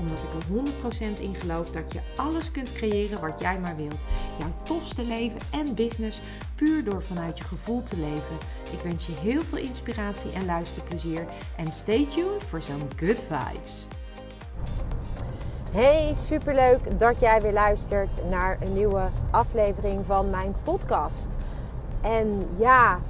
[0.00, 4.06] Omdat ik er 100% in geloof dat je alles kunt creëren wat jij maar wilt.
[4.38, 6.22] Jouw tofste leven en business
[6.54, 8.36] puur door vanuit je gevoel te leven.
[8.72, 11.26] Ik wens je heel veel inspiratie en luisterplezier.
[11.56, 13.86] En stay tuned voor zo'n good vibes.
[15.72, 21.28] Hey, superleuk dat jij weer luistert naar een nieuwe aflevering van mijn podcast.
[22.02, 23.00] En ja,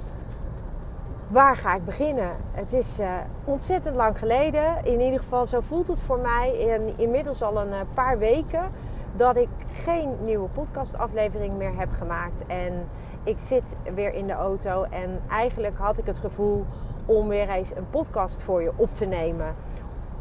[1.31, 2.31] waar ga ik beginnen?
[2.51, 3.11] Het is uh,
[3.43, 4.85] ontzettend lang geleden.
[4.85, 6.69] In ieder geval, zo voelt het voor mij.
[6.69, 8.63] En inmiddels al een uh, paar weken
[9.15, 12.45] dat ik geen nieuwe podcastaflevering meer heb gemaakt.
[12.47, 12.87] En
[13.23, 16.65] ik zit weer in de auto en eigenlijk had ik het gevoel
[17.05, 19.55] om weer eens een podcast voor je op te nemen.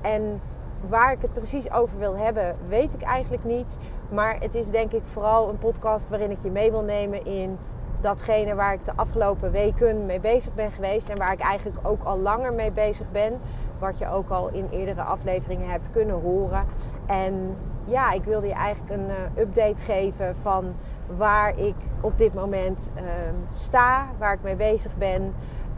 [0.00, 0.40] En
[0.88, 3.78] waar ik het precies over wil hebben, weet ik eigenlijk niet.
[4.08, 7.58] Maar het is denk ik vooral een podcast waarin ik je mee wil nemen in
[8.00, 11.08] datgene waar ik de afgelopen weken mee bezig ben geweest.
[11.08, 13.40] En waar ik eigenlijk ook al langer mee bezig ben.
[13.78, 16.64] Wat je ook al in eerdere afleveringen hebt kunnen horen.
[17.06, 20.74] En ja, ik wilde je eigenlijk een uh, update geven van
[21.16, 23.02] waar ik op dit moment uh,
[23.54, 25.34] sta, waar ik mee bezig ben,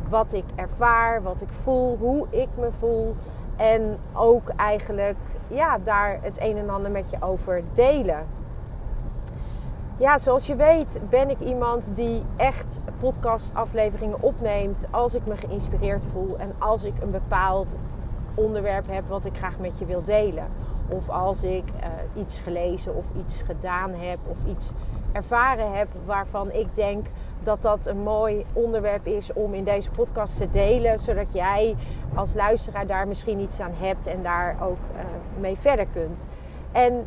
[0.08, 3.16] wat ik ervaar, wat ik voel, hoe ik me voel.
[3.56, 5.16] En ook eigenlijk
[5.48, 8.26] ja, daar het een en ander met je over delen.
[10.02, 16.04] Ja, zoals je weet ben ik iemand die echt podcastafleveringen opneemt als ik me geïnspireerd
[16.12, 17.68] voel en als ik een bepaald
[18.34, 20.46] onderwerp heb wat ik graag met je wil delen.
[20.94, 24.70] Of als ik uh, iets gelezen of iets gedaan heb of iets
[25.12, 27.06] ervaren heb waarvan ik denk
[27.42, 31.76] dat dat een mooi onderwerp is om in deze podcast te delen, zodat jij
[32.14, 35.00] als luisteraar daar misschien iets aan hebt en daar ook uh,
[35.40, 36.26] mee verder kunt.
[36.72, 37.06] En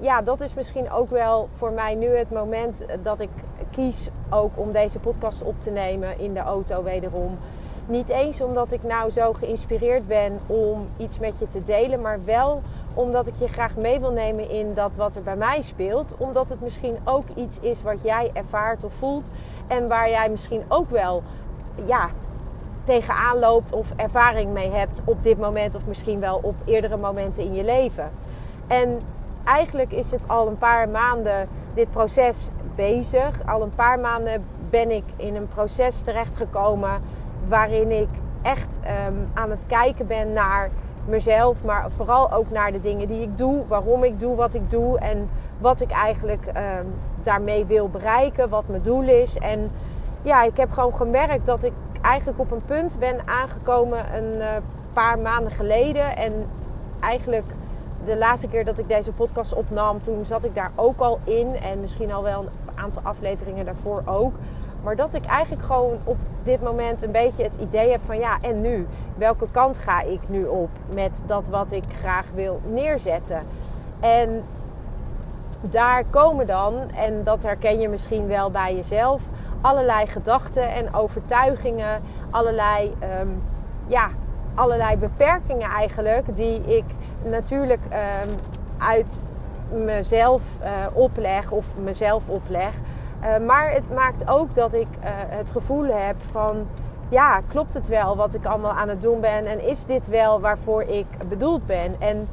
[0.00, 3.30] ja, dat is misschien ook wel voor mij nu het moment dat ik
[3.70, 7.38] kies ook om deze podcast op te nemen in de auto wederom.
[7.86, 12.24] Niet eens omdat ik nou zo geïnspireerd ben om iets met je te delen, maar
[12.24, 12.62] wel
[12.94, 16.14] omdat ik je graag mee wil nemen in dat wat er bij mij speelt.
[16.16, 19.30] Omdat het misschien ook iets is wat jij ervaart of voelt.
[19.66, 21.22] En waar jij misschien ook wel
[21.86, 22.10] ja,
[22.84, 25.74] tegenaan loopt of ervaring mee hebt op dit moment.
[25.74, 28.10] Of misschien wel op eerdere momenten in je leven.
[28.66, 29.00] En
[29.44, 33.46] eigenlijk is het al een paar maanden dit proces bezig.
[33.46, 37.02] Al een paar maanden ben ik in een proces terechtgekomen
[37.48, 38.08] waarin ik
[38.42, 40.70] echt um, aan het kijken ben naar
[41.06, 44.70] mezelf, maar vooral ook naar de dingen die ik doe, waarom ik doe wat ik
[44.70, 45.28] doe en
[45.58, 49.38] wat ik eigenlijk um, daarmee wil bereiken, wat mijn doel is.
[49.38, 49.70] En
[50.22, 51.72] ja, ik heb gewoon gemerkt dat ik
[52.02, 54.46] eigenlijk op een punt ben aangekomen een uh,
[54.92, 56.16] paar maanden geleden.
[56.16, 56.32] En
[57.00, 57.44] eigenlijk
[58.04, 61.56] de laatste keer dat ik deze podcast opnam, toen zat ik daar ook al in.
[61.62, 64.34] En misschien al wel een aantal afleveringen daarvoor ook.
[64.82, 68.38] Maar dat ik eigenlijk gewoon op dit moment een beetje het idee heb van ja,
[68.42, 68.86] en nu?
[69.16, 73.42] Welke kant ga ik nu op met dat wat ik graag wil neerzetten?
[74.00, 74.42] En
[75.60, 79.22] daar komen dan, en dat herken je misschien wel bij jezelf,
[79.60, 83.42] allerlei gedachten en overtuigingen, allerlei, um,
[83.86, 84.10] ja,
[84.54, 86.84] allerlei beperkingen eigenlijk, die ik
[87.24, 88.34] natuurlijk um,
[88.78, 89.22] uit
[89.84, 92.72] mezelf uh, opleg of mezelf opleg.
[93.22, 96.66] Uh, maar het maakt ook dat ik uh, het gevoel heb van
[97.10, 100.40] ja, klopt het wel wat ik allemaal aan het doen ben en is dit wel
[100.40, 101.94] waarvoor ik bedoeld ben?
[101.98, 102.28] En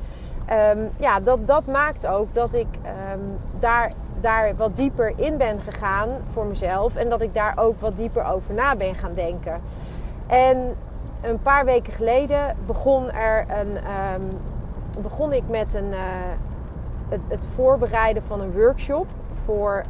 [0.77, 2.67] um, ja, dat, dat maakt ook dat ik
[3.13, 3.91] um, daar,
[4.22, 8.25] daar wat dieper in ben gegaan voor mezelf en dat ik daar ook wat dieper
[8.25, 9.61] over na ben gaan denken.
[10.27, 10.75] En
[11.22, 14.29] een paar weken geleden begon, er een, um,
[15.01, 16.00] begon ik met een, uh,
[17.09, 19.07] het, het voorbereiden van een workshop
[19.45, 19.81] voor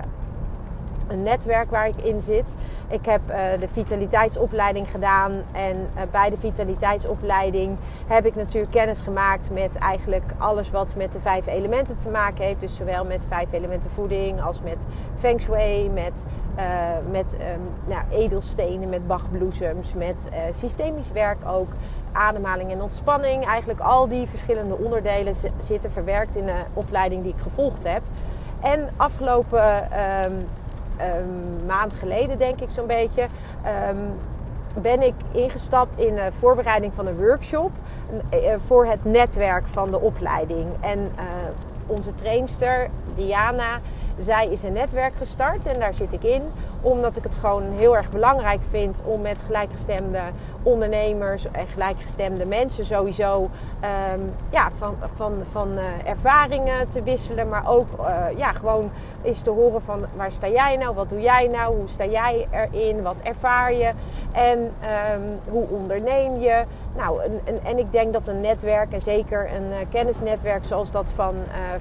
[1.08, 2.56] een netwerk waar ik in zit.
[2.90, 9.02] Ik heb uh, de vitaliteitsopleiding gedaan en uh, bij de vitaliteitsopleiding heb ik natuurlijk kennis
[9.02, 12.60] gemaakt met eigenlijk alles wat met de vijf elementen te maken heeft.
[12.60, 14.88] Dus zowel met vijf elementen voeding als met
[15.20, 16.26] feng shui, met,
[16.58, 16.64] uh,
[17.12, 21.70] met um, nou, edelstenen, met bachbloesems, met systemisch werk ook.
[22.12, 23.46] Ademhaling en ontspanning.
[23.46, 28.02] Eigenlijk al die verschillende onderdelen zitten verwerkt in de opleiding die ik gevolgd heb.
[28.62, 29.88] En afgelopen
[30.26, 30.48] um,
[31.02, 34.14] um, maand geleden, denk ik zo'n beetje, um,
[34.82, 37.72] ben ik ingestapt in de voorbereiding van een workshop
[38.34, 40.68] uh, voor het netwerk van de opleiding.
[40.80, 41.12] En
[41.88, 43.80] onze trainster, Diana,
[44.20, 46.44] zij is een netwerk gestart en daar zit ik in.
[46.82, 50.22] Omdat ik het gewoon heel erg belangrijk vind om met gelijkgestemde
[50.68, 53.50] ondernemers en gelijkgestemde mensen sowieso
[53.80, 54.20] ehm,
[54.50, 57.50] ja, van, van, van uh, ervaringen te wisselen.
[57.50, 58.92] Maar ook uh, ja, gewoon
[59.24, 62.48] eens te horen van waar sta jij nou, wat doe jij nou, hoe sta jij
[62.52, 63.92] erin, wat ervaar je
[64.32, 66.64] en um, hoe onderneem je.
[66.96, 70.92] Nou, en, en, en, ik denk dat een netwerk, en zeker een uh, kennisnetwerk zoals
[70.92, 71.36] dat van,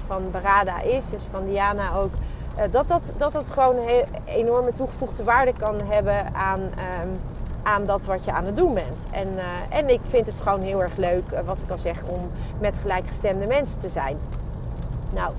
[0.07, 2.11] van Barada is, dus van Diana ook,
[2.71, 6.59] dat, dat, dat dat gewoon een enorme toegevoegde waarde kan hebben aan...
[6.61, 7.19] Um,
[7.67, 9.07] aan dat wat je aan het doen bent.
[9.11, 9.43] En, uh,
[9.77, 12.19] en ik vind het gewoon heel erg leuk, uh, wat ik al zeg, om
[12.59, 14.17] met gelijkgestemde mensen te zijn.
[15.13, 15.33] Nou,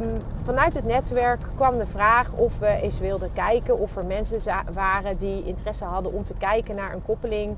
[0.00, 4.40] um, vanuit het netwerk kwam de vraag of we eens wilden kijken of er mensen
[4.72, 7.56] waren die interesse hadden om te kijken naar een koppeling.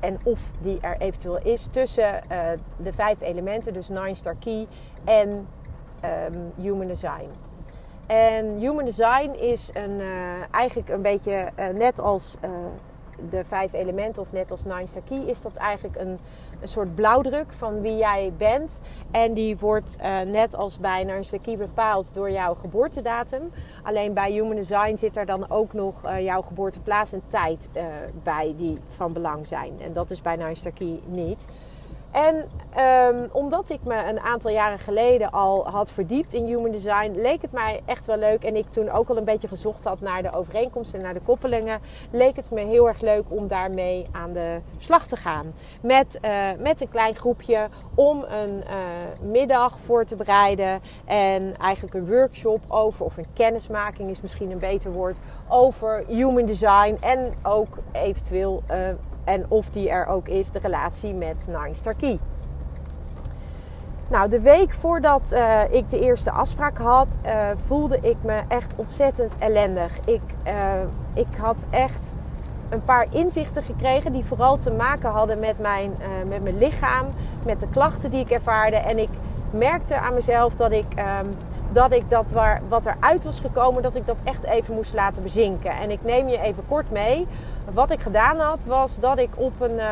[0.00, 2.38] En of die er eventueel is tussen uh,
[2.76, 4.66] de vijf elementen, dus Nine Star Key
[5.04, 5.46] en
[6.04, 7.45] um, Human Design.
[8.06, 10.06] En human design is een, uh,
[10.50, 12.50] eigenlijk een beetje uh, net als uh,
[13.30, 16.18] de vijf elementen of net als Nine Key, is dat eigenlijk een,
[16.60, 18.80] een soort blauwdruk van wie jij bent.
[19.10, 23.52] En die wordt net als bij Nine Key bepaald door jouw geboortedatum.
[23.82, 27.70] Alleen bij human design zit er dan ook nog jouw geboorteplaats en tijd
[28.22, 29.72] bij die van belang zijn.
[29.80, 31.46] En dat is bij Nine Key niet.
[32.16, 32.48] En
[33.14, 37.42] um, omdat ik me een aantal jaren geleden al had verdiept in human design, leek
[37.42, 38.44] het mij echt wel leuk.
[38.44, 41.20] En ik toen ook al een beetje gezocht had naar de overeenkomsten en naar de
[41.20, 41.80] koppelingen,
[42.10, 45.52] leek het me heel erg leuk om daarmee aan de slag te gaan.
[45.82, 50.80] Met, uh, met een klein groepje om een uh, middag voor te bereiden.
[51.04, 55.18] En eigenlijk een workshop over, of een kennismaking is misschien een beter woord,
[55.48, 56.96] over human design.
[57.00, 58.62] En ook eventueel.
[58.70, 58.76] Uh,
[59.26, 62.18] en of die er ook is, de relatie met Nine Key.
[64.08, 67.32] Nou, de week voordat uh, ik de eerste afspraak had, uh,
[67.66, 69.98] voelde ik me echt ontzettend ellendig.
[70.04, 70.52] Ik, uh,
[71.14, 72.12] ik had echt
[72.68, 75.94] een paar inzichten gekregen die vooral te maken hadden met mijn,
[76.28, 77.06] met mijn lichaam,
[77.44, 78.76] met de klachten die ik ervaarde.
[78.76, 79.08] En ik
[79.50, 80.86] merkte aan mezelf dat ik,
[81.24, 81.36] um,
[81.72, 85.22] dat, ik dat waar, wat eruit was gekomen, dat ik dat echt even moest laten
[85.22, 85.70] bezinken.
[85.70, 87.26] En ik neem je even kort mee
[87.72, 89.84] wat ik gedaan had, was dat ik op een, uh,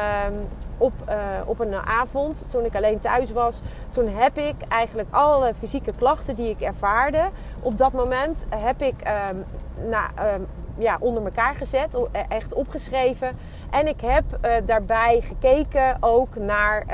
[0.78, 3.60] op, uh, op een avond, toen ik alleen thuis was,
[3.90, 7.28] toen heb ik eigenlijk alle fysieke klachten die ik ervaarde,
[7.60, 8.94] op dat moment heb ik
[9.30, 9.44] um,
[9.88, 10.46] na, um,
[10.78, 13.38] ja, onder elkaar gezet, e-, echt opgeschreven.
[13.70, 16.86] En ik heb uh, daarbij gekeken ook naar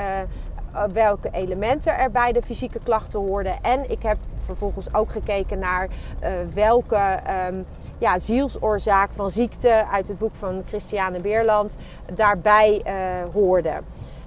[0.93, 3.57] welke elementen er bij de fysieke klachten hoorden.
[3.61, 5.87] En ik heb vervolgens ook gekeken naar
[6.53, 7.19] welke
[8.01, 11.77] ja, zielsoorzaak van ziekte uit het boek van Christiane Beerland
[12.13, 12.93] daarbij uh,
[13.33, 13.73] hoorde.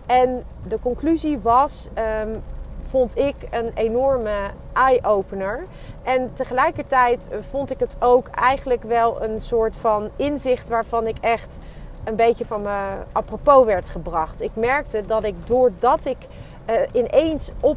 [0.06, 1.88] En de conclusie was,
[2.25, 2.43] um,
[2.88, 5.65] vond ik een enorme eye-opener.
[6.03, 11.59] En tegelijkertijd vond ik het ook eigenlijk wel een soort van inzicht waarvan ik echt
[12.05, 12.79] een beetje van me
[13.12, 14.41] apropos werd gebracht.
[14.41, 16.19] Ik merkte dat ik doordat ik
[16.71, 17.76] uh, ineens op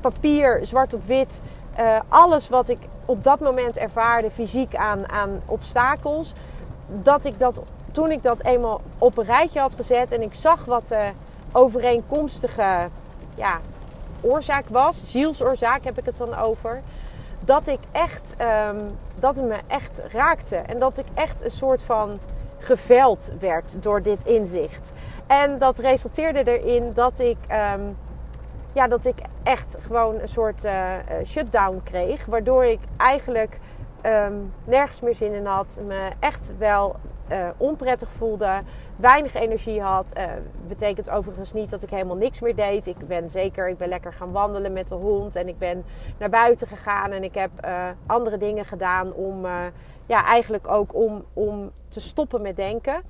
[0.00, 1.40] papier, zwart op wit,
[1.78, 6.32] uh, alles wat ik op dat moment ervaarde fysiek aan, aan obstakels,
[6.86, 7.60] dat ik dat
[7.92, 11.10] toen ik dat eenmaal op een rijtje had gezet en ik zag wat de
[11.52, 12.88] overeenkomstige
[13.34, 13.58] ja,
[14.20, 16.80] oorzaak was, zielsoorzaak heb ik het dan over,
[17.40, 18.34] dat ik echt,
[18.70, 18.78] um,
[19.18, 22.18] dat het me echt raakte en dat ik echt een soort van
[22.58, 24.92] geveld werd door dit inzicht.
[25.26, 27.38] En dat resulteerde erin dat ik
[27.74, 27.96] um,
[28.72, 30.94] ja, dat ik echt gewoon een soort uh,
[31.24, 32.26] shutdown kreeg.
[32.26, 33.58] Waardoor ik eigenlijk
[34.06, 35.80] um, nergens meer zin in had.
[35.86, 36.96] Me echt wel
[37.32, 38.60] uh, onprettig voelde.
[38.96, 40.12] Weinig energie had.
[40.16, 40.24] Uh,
[40.66, 42.86] betekent overigens niet dat ik helemaal niks meer deed.
[42.86, 45.36] Ik ben zeker, ik ben lekker gaan wandelen met de hond.
[45.36, 45.84] En ik ben
[46.18, 47.10] naar buiten gegaan.
[47.10, 47.50] En ik heb
[48.06, 49.46] andere dingen gedaan om,
[50.06, 53.02] ja, eigenlijk ook om, om te stoppen met denken.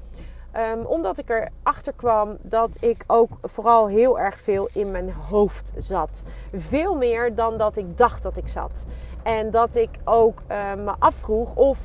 [0.57, 5.73] Um, omdat ik erachter kwam dat ik ook vooral heel erg veel in mijn hoofd
[5.79, 6.25] zat.
[6.55, 8.87] Veel meer dan dat ik dacht dat ik zat.
[9.23, 11.79] En dat ik ook uh, me afvroeg of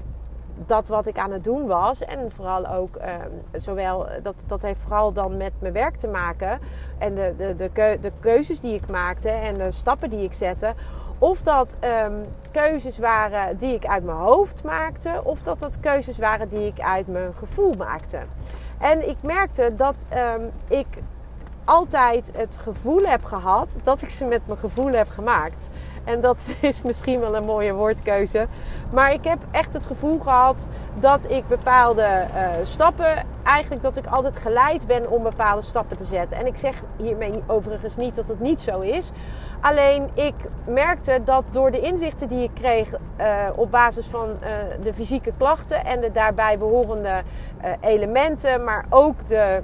[0.65, 2.03] dat wat ik aan het doen was.
[2.03, 6.59] En vooral ook, um, zowel, dat, dat heeft vooral dan met mijn werk te maken.
[6.97, 10.73] En de, de, de, de keuzes die ik maakte en de stappen die ik zette.
[11.19, 16.17] Of dat um, keuzes waren die ik uit mijn hoofd maakte, of dat dat keuzes
[16.17, 18.19] waren die ik uit mijn gevoel maakte.
[18.79, 20.07] En ik merkte dat
[20.37, 20.87] um, ik
[21.65, 25.67] altijd het gevoel heb gehad dat ik ze met mijn gevoel heb gemaakt.
[26.05, 28.47] En dat is misschien wel een mooie woordkeuze.
[28.91, 30.67] Maar ik heb echt het gevoel gehad
[30.99, 36.03] dat ik bepaalde uh, stappen, eigenlijk dat ik altijd geleid ben om bepaalde stappen te
[36.03, 36.37] zetten.
[36.37, 39.11] En ik zeg hiermee overigens niet dat het niet zo is.
[39.61, 40.35] Alleen ik
[40.67, 44.49] merkte dat door de inzichten die ik kreeg uh, op basis van uh,
[44.81, 47.21] de fysieke klachten en de daarbij behorende
[47.81, 49.61] elementen, maar ook de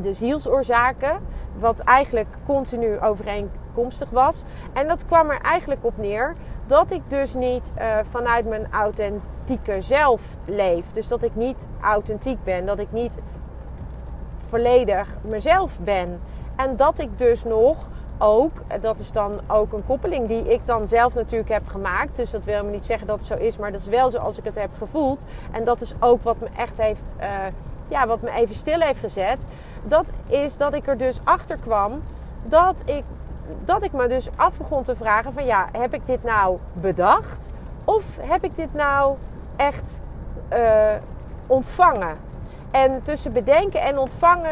[0.00, 1.20] de zielsoorzaken,
[1.58, 4.44] wat eigenlijk continu overeenkomstig was.
[4.72, 6.34] En dat kwam er eigenlijk op neer
[6.66, 10.92] dat ik dus niet uh, vanuit mijn authentieke zelf leef.
[10.92, 13.18] Dus dat ik niet authentiek ben, dat ik niet
[14.48, 16.20] volledig mezelf ben.
[16.56, 17.76] En dat ik dus nog
[18.18, 22.16] ook, dat is dan ook een koppeling die ik dan zelf natuurlijk heb gemaakt.
[22.16, 24.38] Dus dat wil me niet zeggen dat het zo is, maar dat is wel zoals
[24.38, 25.26] ik het heb gevoeld.
[25.52, 27.26] En dat is ook wat me echt heeft, uh,
[27.88, 29.46] ja, wat me even stil heeft gezet.
[29.82, 32.00] Dat is dat ik er dus achter kwam
[32.44, 33.04] dat ik,
[33.64, 37.50] dat ik me dus af begon te vragen van ja, heb ik dit nou bedacht?
[37.84, 39.16] Of heb ik dit nou
[39.56, 40.00] echt
[40.52, 40.94] uh,
[41.46, 42.16] ontvangen?
[42.70, 44.50] En tussen bedenken en ontvangen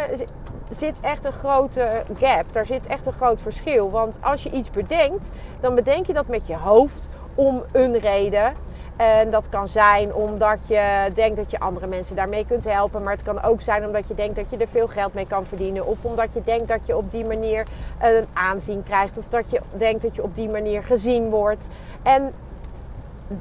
[0.71, 2.45] zit echt een grote gap.
[2.53, 3.91] Daar zit echt een groot verschil.
[3.91, 8.53] Want als je iets bedenkt, dan bedenk je dat met je hoofd om een reden.
[8.97, 13.03] En dat kan zijn omdat je denkt dat je andere mensen daarmee kunt helpen.
[13.03, 15.47] Maar het kan ook zijn omdat je denkt dat je er veel geld mee kan
[15.47, 15.87] verdienen.
[15.87, 17.67] Of omdat je denkt dat je op die manier
[18.01, 19.19] een aanzien krijgt.
[19.19, 21.69] Of dat je denkt dat je op die manier gezien wordt.
[22.03, 22.33] En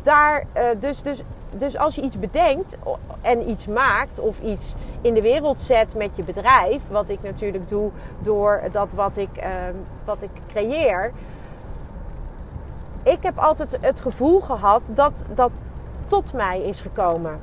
[0.04, 1.22] daar, eh, dus, dus,
[1.58, 2.78] dus als je iets bedenkt
[3.22, 7.70] en iets maakt of iets in de wereld zet met je bedrijf, wat ik natuurlijk
[7.70, 9.74] doe door dat wat ik, ehm,
[10.06, 11.12] wat ik creëer.
[13.04, 15.52] Ik heb altijd het gevoel gehad dat dat
[16.08, 17.40] tot mij is gekomen.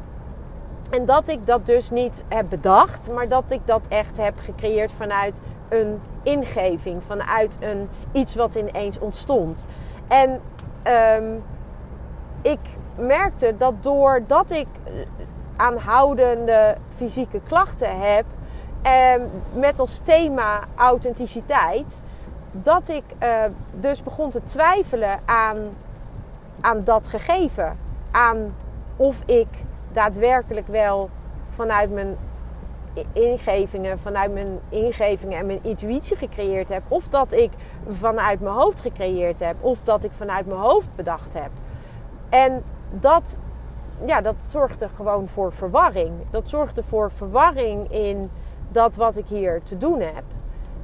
[0.90, 4.92] En dat ik dat dus niet heb bedacht, maar dat ik dat echt heb gecreëerd
[4.92, 9.66] vanuit een ingeving, vanuit een, iets wat ineens ontstond.
[10.08, 10.40] En
[11.18, 11.42] um,
[12.42, 12.58] ik
[12.96, 14.66] merkte dat doordat ik
[15.56, 18.24] aanhoudende fysieke klachten heb,
[18.82, 19.22] eh,
[19.54, 22.02] met als thema authenticiteit,
[22.52, 25.56] dat ik eh, dus begon te twijfelen aan,
[26.60, 27.78] aan dat gegeven.
[28.10, 28.54] Aan
[28.96, 29.48] of ik
[29.92, 31.10] daadwerkelijk wel
[31.48, 32.16] vanuit mijn
[33.12, 36.82] ingevingen, vanuit mijn ingevingen en mijn intuïtie gecreëerd heb.
[36.88, 37.50] Of dat ik
[37.88, 39.56] vanuit mijn hoofd gecreëerd heb.
[39.60, 41.50] Of dat ik vanuit mijn hoofd bedacht heb.
[42.28, 43.38] En dat,
[44.06, 46.12] ja, dat zorgde gewoon voor verwarring.
[46.30, 48.30] Dat zorgde voor verwarring in
[48.68, 50.24] dat wat ik hier te doen heb.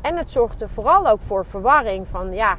[0.01, 2.59] En het zorgde vooral ook voor verwarring van ja,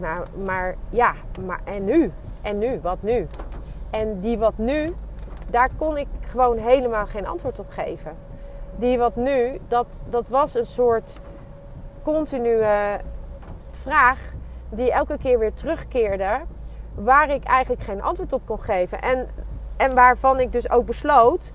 [0.00, 1.14] maar, maar ja,
[1.46, 2.12] maar en nu?
[2.42, 2.80] En nu?
[2.80, 3.26] Wat nu?
[3.90, 4.94] En die wat nu,
[5.50, 8.16] daar kon ik gewoon helemaal geen antwoord op geven.
[8.76, 11.20] Die wat nu, dat, dat was een soort
[12.02, 12.64] continue
[13.70, 14.32] vraag
[14.68, 16.40] die elke keer weer terugkeerde
[16.94, 19.02] waar ik eigenlijk geen antwoord op kon geven.
[19.02, 19.28] En,
[19.76, 21.52] en waarvan ik dus ook besloot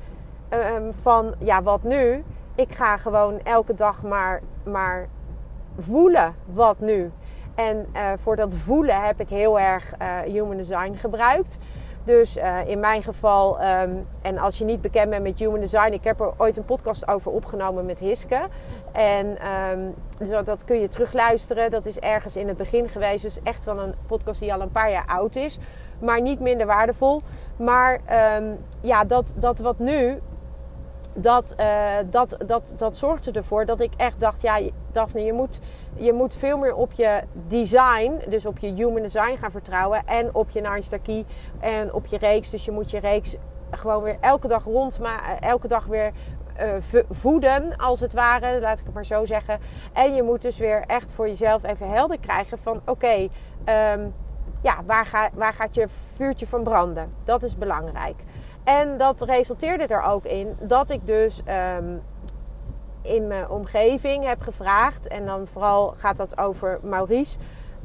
[0.49, 2.23] um, van ja, wat nu?
[2.59, 5.07] Ik ga gewoon elke dag maar, maar
[5.77, 7.11] voelen wat nu.
[7.55, 11.57] En uh, voor dat voelen heb ik heel erg uh, human design gebruikt.
[12.03, 15.91] Dus uh, in mijn geval, um, en als je niet bekend bent met Human Design,
[15.91, 18.39] ik heb er ooit een podcast over opgenomen met Hiske.
[18.91, 19.37] En
[20.17, 21.71] dus dat kun je terugluisteren.
[21.71, 23.23] Dat is ergens in het begin geweest.
[23.23, 25.59] Dus echt wel een podcast die al een paar jaar oud is.
[25.99, 27.21] Maar niet minder waardevol.
[27.55, 27.99] Maar
[28.37, 30.19] um, ja, dat, dat wat nu
[31.15, 34.59] dat, uh, dat, dat, dat zorgde ervoor dat ik echt dacht: ja,
[34.91, 35.59] Daphne, je moet,
[35.95, 40.01] je moet veel meer op je design, dus op je human design gaan vertrouwen.
[40.05, 40.61] En op je
[41.03, 41.25] Key
[41.59, 42.49] en op je reeks.
[42.49, 43.35] Dus je moet je reeks
[43.71, 46.11] gewoon weer elke dag rond, maar eh, elke dag weer
[46.61, 49.59] uh, voeden, als het ware, laat ik het maar zo zeggen.
[49.93, 53.27] En je moet dus weer echt voor jezelf even helder krijgen van oké,
[53.93, 54.13] um,
[54.61, 57.13] ja, waar, ga, waar gaat je vuurtje van branden?
[57.23, 58.23] Dat is belangrijk.
[58.69, 61.41] En dat resulteerde er ook in dat ik dus
[61.77, 62.01] um,
[63.01, 65.07] in mijn omgeving heb gevraagd.
[65.07, 67.37] En dan vooral gaat dat over Maurice.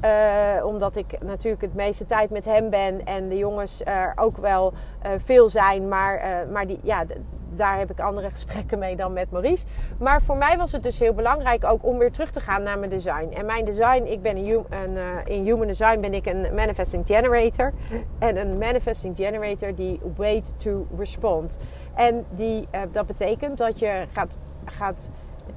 [0.04, 4.36] Uh, omdat ik natuurlijk het meeste tijd met hem ben en de jongens er ook
[4.36, 5.88] wel uh, veel zijn.
[5.88, 7.04] Maar, uh, maar die, ja,
[7.48, 9.66] daar heb ik andere gesprekken mee dan met Maurice.
[9.98, 12.78] Maar voor mij was het dus heel belangrijk ook om weer terug te gaan naar
[12.78, 13.32] mijn design.
[13.34, 17.72] En mijn design, ik ben een, een in Human Design ben ik een Manifesting Generator.
[18.18, 21.58] En een Manifesting Generator die wait to respond.
[21.94, 25.10] En die, dat betekent dat je gaat, gaat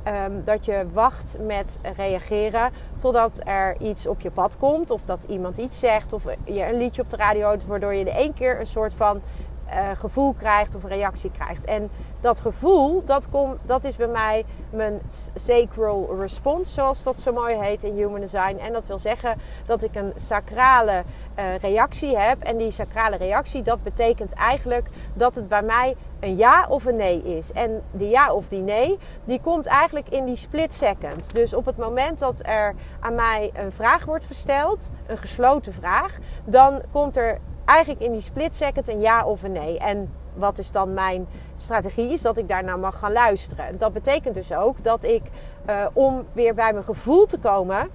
[0.07, 4.91] Um, dat je wacht met reageren totdat er iets op je pad komt.
[4.91, 6.13] Of dat iemand iets zegt.
[6.13, 7.65] Of je een liedje op de radio hoort.
[7.65, 9.21] Waardoor je in één keer een soort van
[9.69, 11.65] uh, gevoel krijgt of een reactie krijgt.
[11.65, 15.01] En dat gevoel, dat, kom, dat is bij mij mijn
[15.35, 18.57] sacral response, zoals dat zo mooi heet in Human Design.
[18.57, 21.03] En dat wil zeggen dat ik een sacrale
[21.39, 22.41] uh, reactie heb.
[22.41, 26.95] En die sacrale reactie, dat betekent eigenlijk dat het bij mij een ja of een
[26.95, 27.51] nee is.
[27.51, 31.27] En die ja of die nee, die komt eigenlijk in die split seconds.
[31.27, 36.17] Dus op het moment dat er aan mij een vraag wordt gesteld, een gesloten vraag,
[36.45, 39.79] dan komt er eigenlijk in die split second een ja of een nee.
[39.79, 42.11] En wat is dan mijn strategie?
[42.11, 43.77] Is dat ik daarna mag gaan luisteren.
[43.77, 45.21] Dat betekent dus ook dat ik,
[45.69, 47.89] uh, om weer bij mijn gevoel te komen,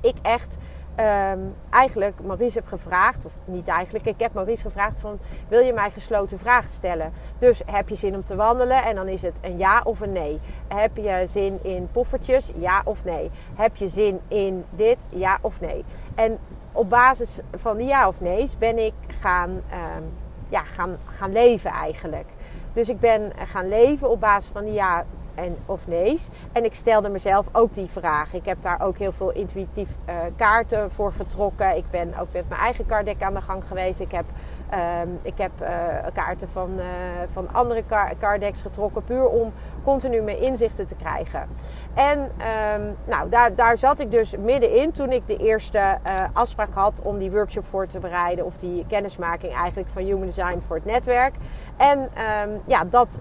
[0.00, 0.56] ik echt
[1.00, 5.72] um, eigenlijk Maurice heb gevraagd, of niet eigenlijk, ik heb Maurice gevraagd van wil je
[5.72, 7.12] mij gesloten vragen stellen?
[7.38, 8.84] Dus heb je zin om te wandelen?
[8.84, 10.40] En dan is het een ja of een nee.
[10.68, 12.52] Heb je zin in poffertjes?
[12.56, 13.30] Ja of nee.
[13.56, 14.98] Heb je zin in dit?
[15.08, 15.84] Ja of nee.
[16.14, 16.38] En
[16.72, 20.12] op basis van ja of nee's ben ik gaan, um,
[20.48, 22.28] ja, gaan, gaan leven eigenlijk.
[22.72, 26.28] Dus ik ben gaan leven op basis van ja en of nee's.
[26.52, 28.34] En ik stelde mezelf ook die vraag.
[28.34, 31.76] Ik heb daar ook heel veel intuïtief uh, kaarten voor getrokken.
[31.76, 34.00] Ik ben ook met mijn eigen kaartdek aan de gang geweest.
[34.00, 34.24] Ik heb,
[34.74, 35.68] um, ik heb uh,
[36.12, 36.84] kaarten van, uh,
[37.32, 37.84] van andere
[38.18, 39.04] kaartdeks getrokken.
[39.04, 39.52] Puur om
[39.84, 41.48] continu mijn inzichten te krijgen.
[41.94, 46.74] En um, nou, daar, daar zat ik dus middenin toen ik de eerste uh, afspraak
[46.74, 48.44] had om die workshop voor te bereiden.
[48.44, 51.34] Of die kennismaking eigenlijk van Human Design voor het netwerk.
[51.76, 53.18] En um, ja, dat,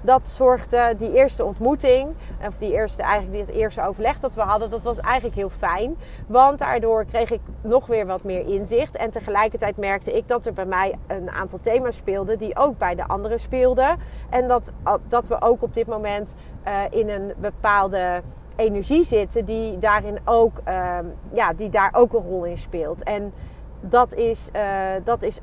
[0.00, 2.14] dat zorgde, die eerste ontmoeting,
[2.46, 5.96] of die eerste, eigenlijk het eerste overleg dat we hadden, dat was eigenlijk heel fijn.
[6.26, 8.96] Want daardoor kreeg ik nog weer wat meer inzicht.
[8.96, 10.75] En tegelijkertijd merkte ik dat er bij mij
[11.06, 13.96] een aantal thema's speelden die ook bij de anderen speelden.
[14.30, 14.72] En dat,
[15.08, 16.34] dat we ook op dit moment
[16.66, 18.22] uh, in een bepaalde
[18.56, 20.98] energie zitten die daarin ook, uh,
[21.32, 23.02] ja, die daar ook een rol in speelt.
[23.02, 23.32] En
[23.80, 24.62] dat is, uh,
[25.04, 25.40] dat is,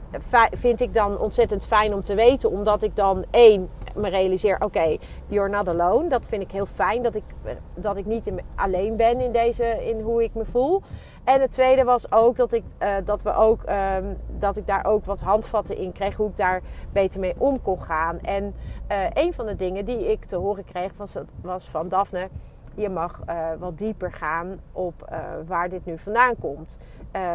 [0.52, 4.98] vind ik dan ontzettend fijn om te weten, omdat ik dan één me realiseer: oké,
[5.28, 6.10] you're not alone.
[6.10, 7.24] Dat vind ik heel fijn dat ik,
[7.76, 10.82] dat ik niet in, alleen ben in, deze, in hoe ik me voel.
[11.24, 13.64] En het tweede was ook dat ik, uh, dat we ook,
[13.98, 17.62] um, dat ik daar ook wat handvatten in kreeg hoe ik daar beter mee om
[17.62, 18.20] kon gaan.
[18.20, 18.56] En
[18.92, 22.30] uh, een van de dingen die ik te horen kreeg was, was van Daphne.
[22.76, 23.20] Je mag
[23.60, 25.16] wat dieper gaan op
[25.48, 26.80] waar dit nu vandaan komt.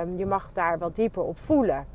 [0.03, 1.87] Um, je mag daar wat dieper op voelen.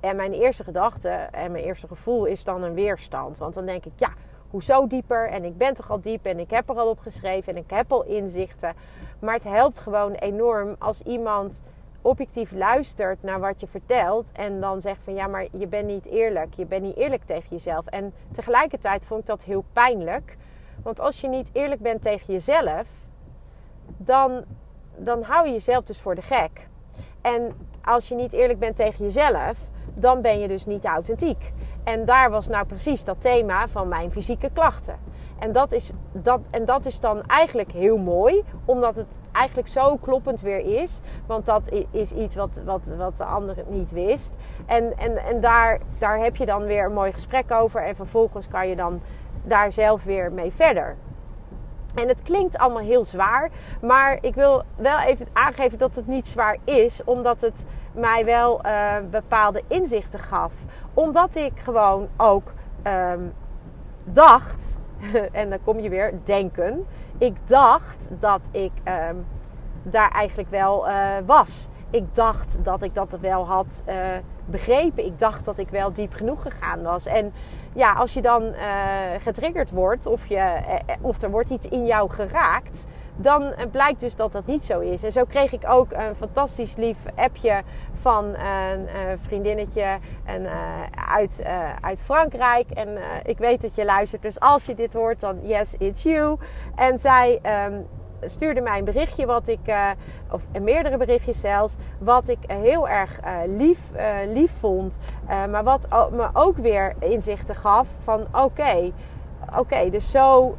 [0.00, 3.38] En mijn eerste gedachte en mijn eerste gevoel is dan een weerstand.
[3.38, 4.12] Want dan denk ik, ja,
[4.50, 5.28] hoezo dieper?
[5.28, 7.70] En ik ben toch al diep en ik heb er al op geschreven en ik
[7.70, 8.74] heb al inzichten.
[9.18, 11.62] Maar het helpt gewoon enorm als iemand
[12.02, 16.06] objectief luistert naar wat je vertelt en dan zegt van ja, maar je bent niet
[16.06, 16.54] eerlijk.
[16.54, 17.86] Je bent niet eerlijk tegen jezelf.
[17.86, 20.36] En tegelijkertijd vond ik dat heel pijnlijk.
[20.82, 22.88] Want als je niet eerlijk bent tegen jezelf,
[23.96, 24.44] dan,
[24.96, 26.68] dan hou je jezelf dus voor de gek.
[27.20, 27.52] En
[27.84, 31.52] als je niet eerlijk bent tegen jezelf, dan ben je dus niet authentiek.
[31.84, 34.98] En daar was nou precies dat thema van mijn fysieke klachten.
[35.38, 39.96] En dat is, dat, en dat is dan eigenlijk heel mooi, omdat het eigenlijk zo
[39.96, 41.00] kloppend weer is.
[41.26, 44.34] Want dat is iets wat, wat, wat de ander niet wist.
[44.66, 47.82] En, en, en daar, daar heb je dan weer een mooi gesprek over.
[47.82, 49.00] En vervolgens kan je dan
[49.44, 50.96] daar zelf weer mee verder.
[51.94, 53.50] En het klinkt allemaal heel zwaar,
[53.82, 58.66] maar ik wil wel even aangeven dat het niet zwaar is, omdat het mij wel
[58.66, 60.52] uh, bepaalde inzichten gaf.
[60.94, 62.52] Omdat ik gewoon ook
[62.86, 63.34] um,
[64.04, 64.78] dacht,
[65.32, 66.86] en dan kom je weer, denken.
[67.18, 68.72] Ik dacht dat ik
[69.10, 69.26] um,
[69.82, 70.94] daar eigenlijk wel uh,
[71.26, 71.68] was.
[71.90, 73.94] Ik dacht dat ik dat wel had uh,
[74.44, 75.04] begrepen.
[75.04, 77.06] Ik dacht dat ik wel diep genoeg gegaan was.
[77.06, 77.32] En
[77.72, 78.54] ja, als je dan uh,
[79.22, 84.16] getriggerd wordt of, je, uh, of er wordt iets in jou geraakt, dan blijkt dus
[84.16, 85.02] dat dat niet zo is.
[85.02, 90.46] En zo kreeg ik ook een fantastisch lief appje van een vriendinnetje en,
[91.08, 91.44] uit,
[91.80, 92.70] uit Frankrijk.
[92.70, 92.88] En
[93.24, 96.36] ik weet dat je luistert, dus als je dit hoort, dan yes, it's you.
[96.74, 97.86] En zij um,
[98.20, 99.90] stuurde mij een berichtje wat ik, uh,
[100.30, 104.98] of meerdere berichtjes zelfs, wat ik heel erg uh, lief, uh, lief vond.
[105.50, 108.92] maar wat me ook weer inzichten gaf van oké,
[109.56, 110.56] oké, dus zo,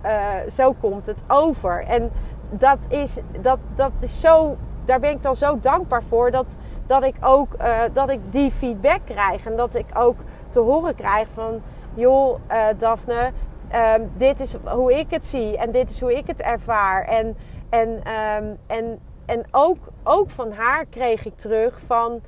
[0.48, 1.84] zo komt het over.
[1.84, 2.12] En
[2.50, 7.04] dat is, dat, dat is zo, daar ben ik dan zo dankbaar voor dat, dat
[7.04, 7.56] ik ook
[7.94, 9.46] dat ik die feedback krijg.
[9.46, 10.18] En dat ik ook
[10.50, 11.62] te horen krijg van
[11.94, 12.40] joh,
[12.78, 13.32] Daphne,
[13.76, 17.06] Um, dit is hoe ik het zie en dit is hoe ik het ervaar.
[17.06, 17.38] En,
[17.70, 22.22] en, um, en, en ook, ook van haar kreeg ik terug van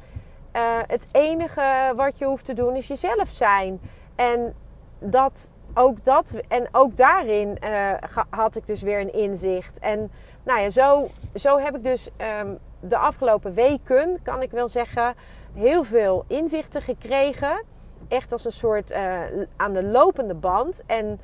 [0.54, 3.80] uh, het enige wat je hoeft te doen is jezelf zijn.
[4.16, 4.54] En
[5.00, 7.92] dat ook dat en ook daarin uh,
[8.30, 9.80] had ik dus weer een inzicht.
[9.80, 10.12] En
[10.44, 12.10] nou ja, zo, zo heb ik dus
[12.42, 15.14] um, de afgelopen weken, kan ik wel zeggen,
[15.54, 17.64] heel veel inzichten gekregen.
[18.12, 19.20] Echt als een soort uh,
[19.56, 20.84] aan de lopende band.
[20.86, 21.20] En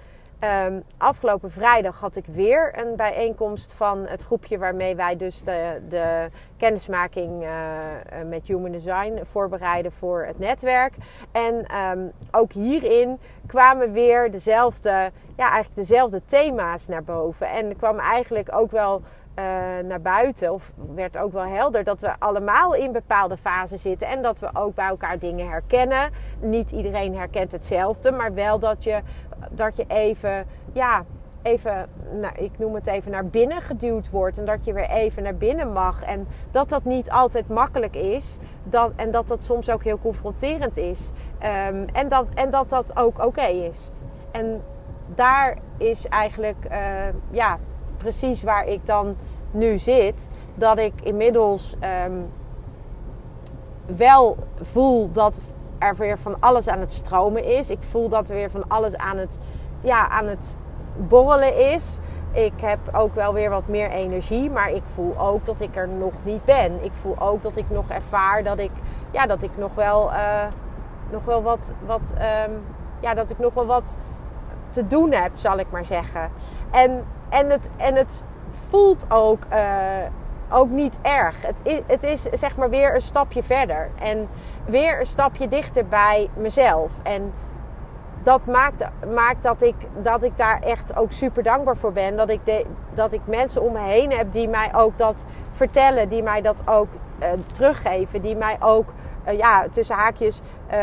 [0.65, 5.82] um, afgelopen vrijdag had ik weer een bijeenkomst van het groepje waarmee wij dus de,
[5.89, 7.50] de kennismaking uh,
[8.30, 10.93] met Human Design voorbereiden voor het netwerk.
[11.32, 11.65] En
[11.97, 17.50] um, ook hierin kwamen weer dezelfde, ja, eigenlijk dezelfde thema's naar boven.
[17.50, 19.02] En kwam eigenlijk ook wel
[19.39, 19.43] uh,
[19.88, 24.21] naar buiten, of werd ook wel helder, dat we allemaal in bepaalde fasen zitten en
[24.21, 26.10] dat we ook bij elkaar dingen herkennen.
[26.39, 29.02] Niet iedereen herkent hetzelfde, maar wel dat je,
[29.52, 31.04] dat je even, ja,
[31.41, 35.23] even, nou, ik noem het even, naar binnen geduwd wordt en dat je weer even
[35.23, 36.04] naar binnen mag.
[36.04, 40.78] En dat dat niet altijd makkelijk is dat, en dat dat soms ook heel confronterend
[40.78, 41.12] is.
[41.69, 43.91] Um, en, dat, en dat dat ook oké is.
[44.32, 44.62] En
[45.15, 46.78] daar is eigenlijk, uh,
[47.30, 47.58] ja
[48.08, 49.15] precies waar ik dan
[49.52, 52.30] nu zit, dat ik inmiddels um,
[53.86, 55.41] wel voel dat
[55.78, 57.70] er weer van alles aan het stromen is.
[57.70, 59.39] Ik voel dat er weer van alles aan het,
[59.82, 60.58] ja, aan het
[60.98, 62.00] borrelen is.
[62.32, 65.88] Ik heb ook wel weer wat meer energie, maar ik voel ook dat ik er
[65.88, 66.84] nog niet ben.
[66.84, 68.72] Ik voel ook dat ik nog ervaar dat ik,
[69.12, 70.43] ja, dat ik nog wel, uh,
[71.12, 72.13] nog wel wat, wat
[72.48, 72.63] um,
[73.00, 73.96] ja, dat ik nog wel wat
[74.70, 76.32] te doen heb, zal ik maar zeggen.
[76.72, 78.24] En en het, en het
[78.70, 79.60] voelt ook, uh,
[80.50, 81.42] ook niet erg.
[81.42, 83.90] Het is, het is zeg maar weer een stapje verder.
[84.00, 84.30] En
[84.66, 86.92] weer een stapje dichter bij mezelf.
[87.04, 87.34] En
[88.24, 92.16] dat maakt, maakt dat, ik, dat ik daar echt ook super dankbaar voor ben.
[92.16, 92.40] Dat ik,
[92.94, 96.10] dat ik mensen om me heen heb die mij ook dat vertellen.
[96.10, 96.88] Die mij dat ook
[97.53, 98.21] teruggeven.
[98.21, 98.93] Die mij ook
[99.27, 100.77] uh, ja, tussen haakjes uh,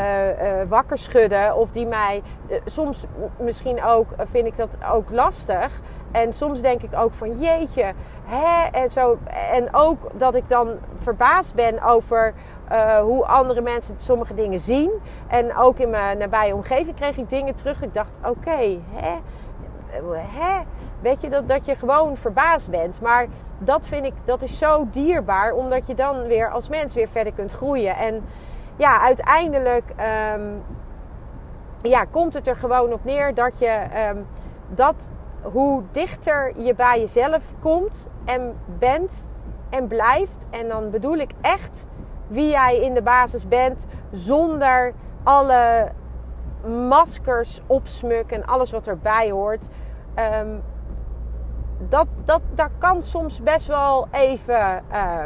[0.69, 1.57] wakker schudden.
[1.57, 2.23] Of die mij
[2.65, 3.05] soms
[3.39, 5.81] misschien ook vind ik dat ook lastig.
[6.13, 7.93] En soms denk ik ook van jeetje,
[8.25, 8.69] hè?
[8.71, 9.19] En, zo,
[9.53, 12.35] en ook dat ik dan verbaasd ben over
[13.03, 14.91] hoe andere mensen sommige dingen zien.
[15.29, 17.83] En ook in mijn nabije omgeving kreeg ik dingen terug.
[17.83, 19.15] Ik dacht, oké, hè?
[20.27, 20.63] Hè?
[21.01, 23.01] Weet je, dat, dat je gewoon verbaasd bent.
[23.01, 23.27] Maar
[23.59, 25.53] dat vind ik, dat is zo dierbaar.
[25.53, 27.97] Omdat je dan weer als mens weer verder kunt groeien.
[27.97, 28.25] En
[28.77, 29.85] ja, uiteindelijk
[30.35, 30.63] um,
[31.83, 34.27] ja, komt het er gewoon op neer dat je um,
[34.69, 35.11] dat
[35.43, 39.31] hoe dichter je bij jezelf komt en bent
[39.71, 40.47] en blijft.
[40.51, 41.89] En dan bedoel ik echt
[42.27, 45.93] wie jij in de basis bent, zonder alle
[46.67, 49.69] maskers, opsmuk en alles wat erbij hoort.
[50.41, 50.63] Um,
[51.89, 54.83] dat, dat, dat kan soms best wel even.
[54.93, 55.25] Uh,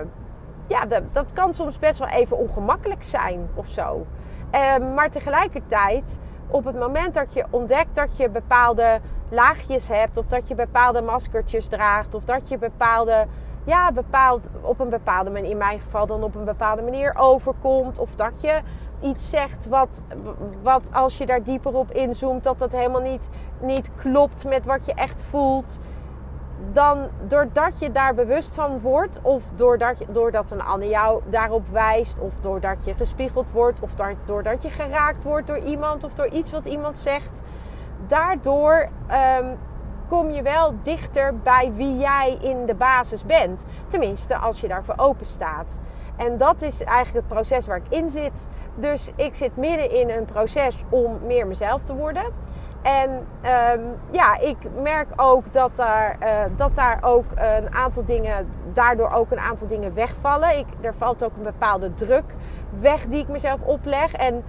[0.66, 4.06] ja, dat, dat kan soms best wel even ongemakkelijk zijn of zo.
[4.76, 6.18] Um, maar tegelijkertijd,
[6.50, 11.02] op het moment dat je ontdekt dat je bepaalde laagjes hebt, of dat je bepaalde
[11.02, 13.26] maskertjes draagt, of dat je bepaalde,
[13.64, 17.98] ja, bepaald, op een bepaalde manier, in mijn geval dan op een bepaalde manier overkomt,
[17.98, 18.60] of dat je
[19.02, 20.02] iets zegt wat,
[20.62, 23.28] wat als je daar dieper op inzoomt, dat dat helemaal niet,
[23.60, 25.78] niet klopt met wat je echt voelt.
[26.72, 31.68] Dan doordat je daar bewust van wordt, of doordat, je, doordat een ander jou daarop
[31.68, 33.90] wijst, of doordat je gespiegeld wordt, of
[34.24, 37.42] doordat je geraakt wordt door iemand of door iets wat iemand zegt,
[38.06, 38.88] daardoor
[39.40, 39.58] um,
[40.08, 43.64] kom je wel dichter bij wie jij in de basis bent.
[43.86, 45.80] Tenminste, als je daarvoor open staat.
[46.18, 48.48] En dat is eigenlijk het proces waar ik in zit.
[48.76, 52.24] Dus ik zit midden in een proces om meer mezelf te worden.
[52.82, 58.48] En um, ja, ik merk ook dat daar, uh, dat daar ook een aantal dingen,
[58.72, 60.58] daardoor ook een aantal dingen wegvallen.
[60.58, 62.34] Ik, er valt ook een bepaalde druk
[62.80, 64.12] weg die ik mezelf opleg.
[64.12, 64.44] En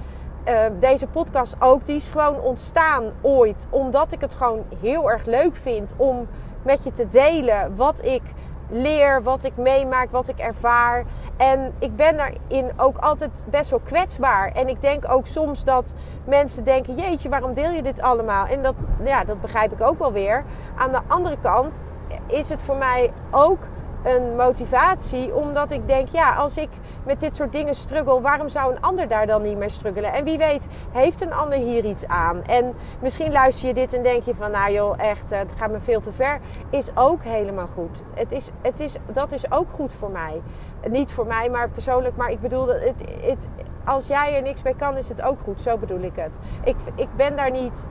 [0.48, 3.68] uh, deze podcast ook, die is gewoon ontstaan ooit.
[3.70, 6.28] Omdat ik het gewoon heel erg leuk vind om
[6.62, 8.22] met je te delen wat ik
[8.70, 11.04] leer, wat ik meemaak, wat ik ervaar.
[11.38, 14.52] En ik ben daarin ook altijd best wel kwetsbaar.
[14.52, 15.94] En ik denk ook soms dat
[16.26, 18.46] mensen denken: jeetje, waarom deel je dit allemaal?
[18.46, 20.44] En dat, ja, dat begrijp ik ook wel weer.
[20.78, 21.82] Aan de andere kant
[22.28, 23.60] is het voor mij ook
[24.04, 25.36] een motivatie.
[25.36, 26.70] Omdat ik denk, ja, als ik
[27.06, 30.14] met dit soort dingen struggle, waarom zou een ander daar dan niet mee struggelen?
[30.14, 32.44] En wie weet, heeft een ander hier iets aan?
[32.44, 35.80] En misschien luister je dit en denk je van, nou joh, echt, het gaat me
[35.80, 36.40] veel te ver.
[36.70, 38.04] Is ook helemaal goed.
[38.14, 40.42] Het is, het is, dat is ook goed voor mij.
[40.90, 42.16] Niet voor mij, maar persoonlijk.
[42.16, 43.48] Maar ik bedoel, het, het,
[43.86, 45.62] als jij er niks mee kan, is het ook goed.
[45.62, 46.40] Zo bedoel ik het.
[46.64, 47.90] Ik, ik ben daar niet,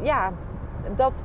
[0.00, 0.32] ja,
[0.96, 1.24] dat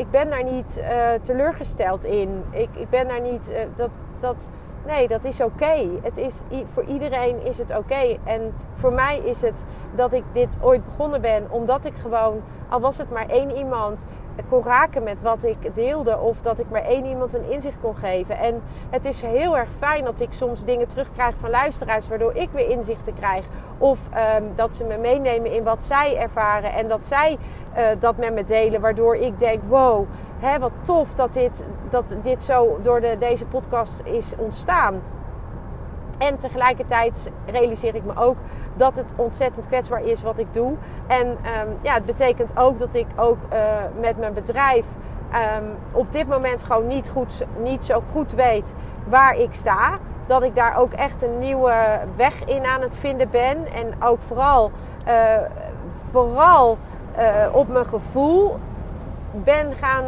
[0.00, 2.44] ik ben daar niet uh, teleurgesteld in.
[2.50, 3.50] Ik, ik ben daar niet.
[3.50, 4.50] Uh, dat, dat,
[4.86, 5.88] nee, dat is oké.
[6.02, 8.18] Het is voor iedereen is het oké.
[8.24, 12.80] En voor mij is het dat ik dit ooit begonnen ben, omdat ik gewoon, al
[12.80, 14.06] was het maar één iemand,
[14.48, 16.18] kon raken met wat ik deelde.
[16.18, 18.38] Of dat ik maar één iemand een inzicht kon geven.
[18.38, 22.08] En het is heel erg fijn dat ik soms dingen terugkrijg van luisteraars.
[22.08, 23.46] Waardoor ik weer inzichten krijg.
[23.78, 26.72] Of ehm, dat ze me meenemen in wat zij ervaren.
[26.72, 27.38] En dat zij
[27.76, 28.80] uh, dat met me delen.
[28.80, 30.06] Waardoor ik denk, wow,
[30.38, 35.02] hè, wat tof dat dit, dat dit zo door de, deze podcast is ontstaan.
[36.20, 38.36] En tegelijkertijd realiseer ik me ook
[38.74, 40.76] dat het ontzettend kwetsbaar is wat ik doe.
[41.06, 43.58] En um, ja, het betekent ook dat ik ook uh,
[44.00, 44.86] met mijn bedrijf
[45.32, 48.74] um, op dit moment gewoon niet, goed, niet zo goed weet
[49.08, 49.98] waar ik sta.
[50.26, 51.74] Dat ik daar ook echt een nieuwe
[52.16, 53.66] weg in aan het vinden ben.
[53.74, 54.70] En ook vooral,
[55.08, 55.14] uh,
[56.10, 56.78] vooral
[57.18, 58.58] uh, op mijn gevoel
[59.32, 60.04] ben gaan,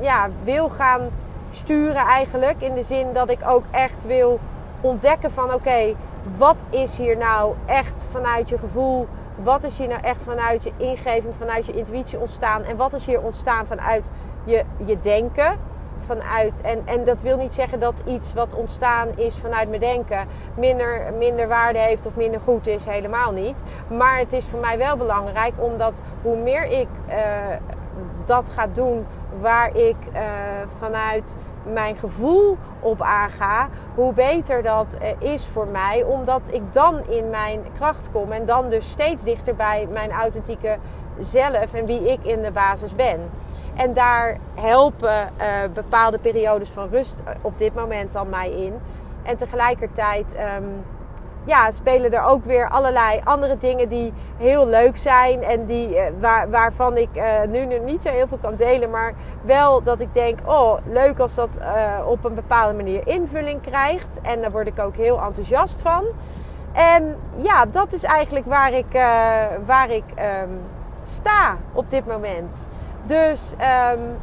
[0.00, 1.08] ja, wil gaan
[1.50, 2.60] sturen eigenlijk.
[2.62, 4.40] In de zin dat ik ook echt wil
[4.80, 5.94] ontdekken van oké,
[6.36, 9.06] wat is hier nou echt vanuit je gevoel?
[9.42, 12.62] Wat is hier nou echt vanuit je ingeving, vanuit je intuïtie ontstaan?
[12.62, 14.10] En wat is hier ontstaan vanuit
[14.44, 15.58] je, je denken?
[16.06, 20.26] Vanuit, en, en dat wil niet zeggen dat iets wat ontstaan is vanuit mijn denken
[20.54, 22.84] minder, minder waarde heeft of minder goed is.
[22.84, 23.62] Helemaal niet.
[23.88, 27.14] Maar het is voor mij wel belangrijk omdat hoe meer ik uh,
[28.24, 29.06] dat ga doen
[29.40, 30.20] waar ik uh,
[30.78, 31.36] vanuit
[31.72, 36.02] mijn gevoel op aanga, hoe beter dat eh, is voor mij.
[36.02, 40.76] Omdat ik dan in mijn kracht kom en dan dus steeds dichter bij mijn authentieke
[41.18, 43.20] zelf en wie ik in de basis ben.
[43.74, 48.74] En daar helpen uh, bepaalde periodes van rust op dit moment dan mij in.
[49.22, 50.84] En tegelijkertijd um,
[51.46, 55.42] ja, spelen er ook weer allerlei andere dingen die heel leuk zijn.
[55.42, 58.90] En die, eh, waar, waarvan ik uh, nu, nu niet zo heel veel kan delen.
[58.90, 63.60] Maar wel dat ik denk, oh leuk als dat uh, op een bepaalde manier invulling
[63.60, 64.20] krijgt.
[64.22, 66.04] En daar word ik ook heel enthousiast van.
[66.72, 68.92] En ja, dat is eigenlijk waar ik,
[69.66, 70.04] waar ik
[70.42, 70.60] um,
[71.02, 72.66] sta op dit moment.
[73.04, 73.54] Dus
[73.92, 74.16] um,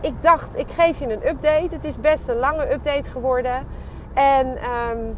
[0.00, 1.68] ik dacht, ik geef je een update.
[1.70, 3.66] Het is best een lange update geworden.
[4.14, 4.46] En...
[4.46, 5.10] Um,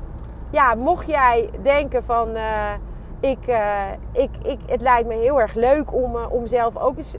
[0.51, 2.73] ja, mocht jij denken van uh,
[3.21, 3.83] ik, uh,
[4.13, 7.17] ik, ik, het lijkt me heel erg leuk om, uh, om zelf ook eens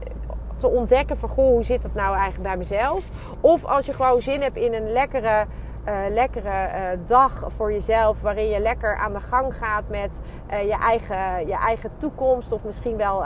[0.57, 3.09] te ontdekken van goh, hoe zit dat nou eigenlijk bij mezelf?
[3.41, 5.45] Of als je gewoon zin hebt in een lekkere
[5.87, 8.21] uh, lekkere uh, dag voor jezelf.
[8.21, 10.19] Waarin je lekker aan de gang gaat met
[10.51, 12.51] uh, je, eigen, je eigen toekomst.
[12.51, 13.23] Of misschien wel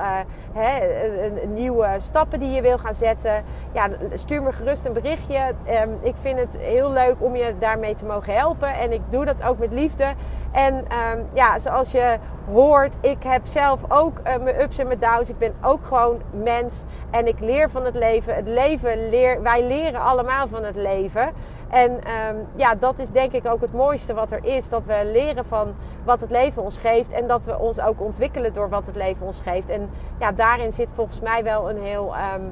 [0.53, 3.43] hè, een, nieuwe stappen die je wil gaan zetten.
[3.71, 5.39] Ja, stuur me gerust een berichtje.
[5.83, 8.73] Um, ik vind het heel leuk om je daarmee te mogen helpen.
[8.73, 10.13] En ik doe dat ook met liefde.
[10.51, 12.17] En um, ja, zoals je
[12.51, 15.29] hoort, ik heb zelf ook mijn ups en mijn downs.
[15.29, 16.85] Ik ben ook gewoon mens.
[17.09, 18.35] En ik leer van het leven.
[18.35, 21.31] Het leven leer, wij leren allemaal van het leven.
[21.73, 24.69] En um, ja, dat is denk ik ook het mooiste wat er is.
[24.69, 27.11] Dat we leren van wat het leven ons geeft.
[27.11, 29.69] En dat we ons ook ontwikkelen door wat het leven ons geeft.
[29.69, 32.13] En ja, daarin zit volgens mij wel een heel...
[32.35, 32.51] Um,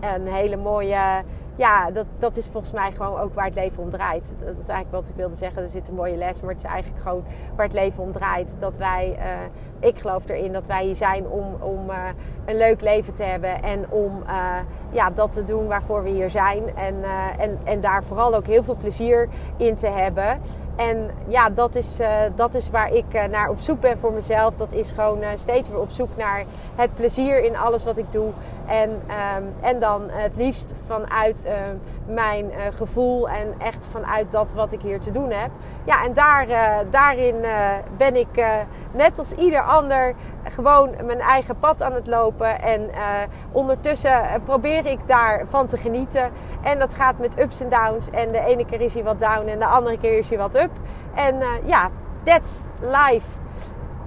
[0.00, 1.22] een hele mooie
[1.56, 4.34] ja, dat, dat is volgens mij gewoon ook waar het leven om draait.
[4.38, 5.62] Dat is eigenlijk wat ik wilde zeggen.
[5.62, 7.24] Er zit een mooie les, maar het is eigenlijk gewoon
[7.56, 8.56] waar het leven om draait.
[8.58, 11.96] Dat wij, uh, ik geloof erin dat wij hier zijn om, om uh,
[12.44, 13.62] een leuk leven te hebben.
[13.62, 14.56] En om uh,
[14.90, 16.76] ja, dat te doen waarvoor we hier zijn.
[16.76, 16.94] En,
[17.38, 20.38] en, en daar vooral ook heel veel plezier in te hebben.
[20.76, 24.12] En ja, dat is, uh, dat is waar ik uh, naar op zoek ben voor
[24.12, 24.56] mezelf.
[24.56, 28.12] Dat is gewoon uh, steeds weer op zoek naar het plezier in alles wat ik
[28.12, 28.30] doe.
[28.66, 31.46] En, um, en dan het liefst vanuit
[32.06, 35.50] mijn gevoel en echt vanuit dat wat ik hier te doen heb.
[35.84, 36.46] Ja, en daar,
[36.90, 37.34] daarin
[37.96, 38.44] ben ik
[38.90, 40.14] net als ieder ander
[40.50, 42.60] gewoon mijn eigen pad aan het lopen.
[42.62, 42.90] En
[43.52, 46.30] ondertussen probeer ik daarvan te genieten.
[46.62, 48.10] En dat gaat met ups en downs.
[48.10, 50.54] En de ene keer is hij wat down en de andere keer is hij wat
[50.54, 50.70] up.
[51.14, 51.90] En uh, ja,
[52.22, 53.26] that's life.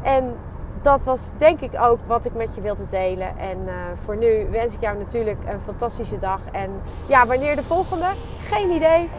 [0.02, 0.36] En
[0.82, 3.38] dat was denk ik ook wat ik met je wilde delen.
[3.38, 3.58] En
[4.06, 6.40] voor nu wens ik jou natuurlijk een fantastische dag.
[6.52, 8.06] En ja, wanneer de volgende?
[8.40, 9.10] Geen idee.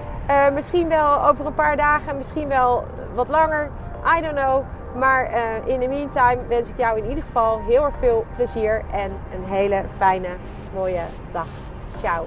[0.52, 3.70] Misschien wel over een paar dagen, misschien wel wat langer.
[4.18, 4.64] I don't know.
[4.94, 5.30] Maar
[5.64, 9.44] in the meantime wens ik jou in ieder geval heel erg veel plezier en een
[9.44, 10.28] hele fijne,
[10.74, 11.46] mooie dag.
[11.98, 12.26] Ciao.